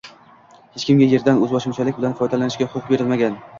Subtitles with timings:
[0.77, 3.41] Hech kimga yerdan o‘zboshimchalik bilan foydalanishga huquq berilmagan